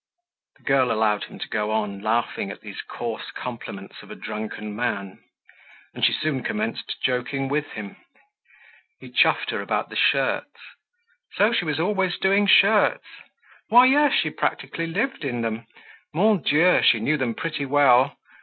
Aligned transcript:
The 0.57 0.63
girl 0.63 0.91
allowed 0.91 1.25
him 1.25 1.37
to 1.37 1.47
go 1.47 1.69
on, 1.69 2.01
laughing 2.01 2.49
at 2.49 2.61
these 2.61 2.81
coarse 2.81 3.29
compliments 3.29 4.01
of 4.01 4.09
a 4.09 4.15
drunken 4.15 4.75
man. 4.75 5.23
And 5.93 6.03
she 6.03 6.11
soon 6.11 6.41
commenced 6.41 6.99
joking 7.03 7.47
with 7.49 7.73
him. 7.73 7.97
He 8.99 9.11
chuffed 9.11 9.51
her 9.51 9.61
about 9.61 9.89
the 9.91 9.95
shirts. 9.95 10.57
So 11.35 11.53
she 11.53 11.65
was 11.65 11.79
always 11.79 12.17
doing 12.17 12.47
shirts? 12.47 13.05
Why 13.69 13.85
yes, 13.85 14.15
she 14.19 14.31
practically 14.31 14.87
lived 14.87 15.23
in 15.23 15.41
them. 15.41 15.67
Mon 16.15 16.41
Dieu! 16.41 16.81
She 16.81 16.99
knew 16.99 17.17
them 17.17 17.35
pretty 17.35 17.67
well. 17.67 18.17